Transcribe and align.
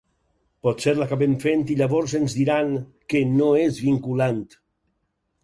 Potser 0.67 0.93
l’acabem 0.99 1.35
fent 1.43 1.61
i 1.73 1.75
llavors 1.81 2.15
ens 2.21 2.37
diran 2.39 2.73
que 3.15 3.23
no 3.35 3.53
és 3.67 3.79
vinculant. 3.87 4.43